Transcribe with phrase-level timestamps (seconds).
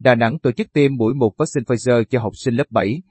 [0.00, 3.02] Đà Nẵng tổ chức tiêm mũi 1 vaccine Pfizer cho học sinh lớp 7.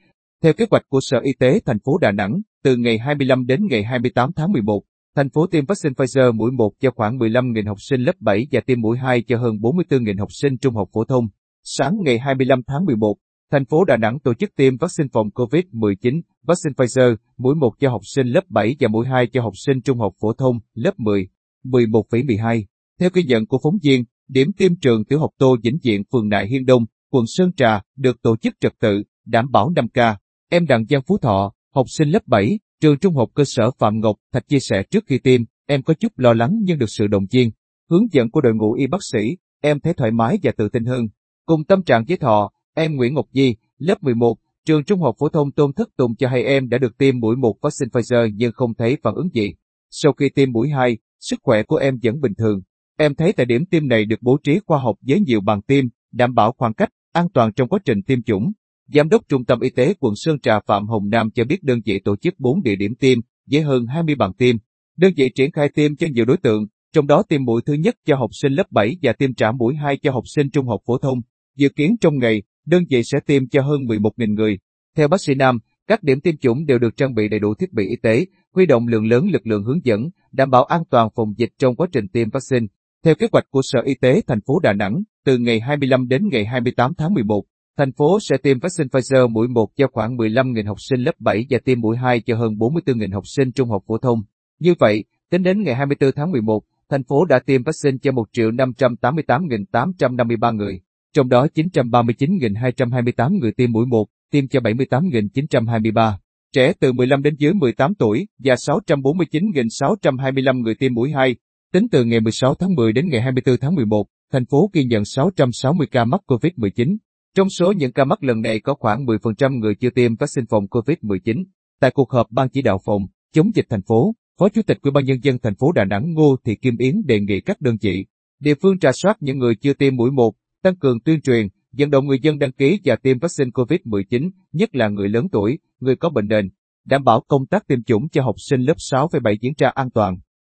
[0.44, 3.68] Theo kế hoạch của Sở Y tế thành phố Đà Nẵng, từ ngày 25 đến
[3.69, 4.81] ngày 28 tháng 11,
[5.15, 8.62] thành phố tiêm vaccine Pfizer mũi 1 cho khoảng 15.000 học sinh lớp 7 và
[8.65, 11.28] tiêm mũi 2 cho hơn 44.000 học sinh trung học phổ thông.
[11.63, 13.15] Sáng ngày 25 tháng 11,
[13.51, 17.89] thành phố Đà Nẵng tổ chức tiêm vaccine phòng COVID-19, vaccine Pfizer, mũi 1 cho
[17.89, 20.93] học sinh lớp 7 và mũi 2 cho học sinh trung học phổ thông, lớp
[20.97, 21.27] 10,
[21.63, 22.63] 11,12.
[22.99, 26.29] Theo ghi nhận của phóng viên, điểm tiêm trường tiểu học Tô Vĩnh Diện phường
[26.29, 30.15] Nại Hiên Đông, quận Sơn Trà, được tổ chức trật tự, đảm bảo 5K.
[30.50, 34.00] Em Đặng Giang Phú Thọ, học sinh lớp 7, trường trung học cơ sở Phạm
[34.00, 37.08] Ngọc, Thạch chia sẻ trước khi tiêm, em có chút lo lắng nhưng được sự
[37.08, 37.52] động viên,
[37.90, 39.20] hướng dẫn của đội ngũ y bác sĩ,
[39.62, 41.08] em thấy thoải mái và tự tin hơn.
[41.46, 45.30] Cùng tâm trạng với Thọ, em Nguyễn Ngọc Di, lớp 11, trường trung học phổ
[45.30, 48.52] thông Tôn Thất Tùng cho hay em đã được tiêm mũi 1 vaccine Pfizer nhưng
[48.52, 49.54] không thấy phản ứng gì.
[49.90, 52.62] Sau khi tiêm mũi 2, sức khỏe của em vẫn bình thường.
[53.02, 55.85] Em thấy tại điểm tiêm này được bố trí khoa học với nhiều bàn tiêm,
[56.12, 58.52] đảm bảo khoảng cách, an toàn trong quá trình tiêm chủng.
[58.94, 61.80] Giám đốc Trung tâm Y tế quận Sơn Trà Phạm Hồng Nam cho biết đơn
[61.86, 63.17] vị tổ chức 4 địa điểm tiêm,
[63.52, 64.56] với hơn 20 bàn tiêm.
[64.97, 67.95] Đơn vị triển khai tiêm cho nhiều đối tượng, trong đó tiêm mũi thứ nhất
[68.06, 70.81] cho học sinh lớp 7 và tiêm trả mũi 2 cho học sinh trung học
[70.86, 71.19] phổ thông.
[71.58, 74.58] Dự kiến trong ngày, đơn vị sẽ tiêm cho hơn 11.000 người.
[74.97, 77.73] Theo bác sĩ Nam, các điểm tiêm chủng đều được trang bị đầy đủ thiết
[77.73, 78.25] bị y tế,
[78.56, 81.75] huy động lượng lớn lực lượng hướng dẫn, đảm bảo an toàn phòng dịch trong
[81.75, 82.67] quá trình tiêm vaccine.
[83.05, 86.22] Theo kế hoạch của Sở Y tế thành phố Đà Nẵng, từ ngày 25 đến
[86.31, 87.44] ngày 28 tháng 11,
[87.78, 91.45] thành phố sẽ tiêm vaccine Pfizer mũi 1 cho khoảng 15.000 học sinh lớp 7
[91.50, 94.19] và tiêm mũi 2 cho hơn 44.000 học sinh trung học phổ thông.
[94.59, 100.56] Như vậy, tính đến ngày 24 tháng 11, thành phố đã tiêm vaccine cho 1.588.853
[100.56, 100.81] người,
[101.13, 106.13] trong đó 939.228 người tiêm mũi 1, tiêm cho 78.923
[106.53, 111.36] trẻ từ 15 đến dưới 18 tuổi và 649.625 người tiêm mũi 2.
[111.73, 115.06] Tính từ ngày 16 tháng 10 đến ngày 24 tháng 11, thành phố ghi nhận
[115.06, 116.98] 660 ca mắc COVID-19.
[117.36, 120.66] Trong số những ca mắc lần này có khoảng 10% người chưa tiêm vaccine phòng
[120.66, 121.44] COVID-19.
[121.80, 123.02] Tại cuộc họp ban chỉ đạo phòng
[123.34, 126.13] chống dịch thành phố, Phó Chủ tịch Ủy ban nhân dân thành phố Đà Nẵng
[126.13, 128.06] Ngô Thị Kim Yến đề nghị các đơn vị,
[128.40, 131.90] địa phương trà soát những người chưa tiêm mũi 1, tăng cường tuyên truyền, vận
[131.90, 135.96] động người dân đăng ký và tiêm vaccine COVID-19, nhất là người lớn tuổi, người
[135.96, 136.50] có bệnh nền,
[136.86, 139.90] đảm bảo công tác tiêm chủng cho học sinh lớp 6 7 diễn ra an
[139.90, 140.18] toàn.